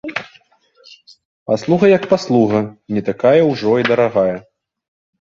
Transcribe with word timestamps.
Паслуга 1.51 1.85
як 1.97 2.03
паслуга, 2.15 2.59
не 2.99 3.07
такая 3.13 3.39
ўжо 3.53 3.71
і 3.87 3.91
дарагая. 3.93 4.31